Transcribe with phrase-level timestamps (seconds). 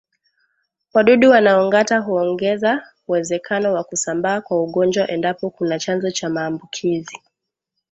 [0.93, 7.19] Wadudu wanaongata huongeza uwezekano wa kusambaa kwa ugonjwa endapo kuna chanzo cha maambukizi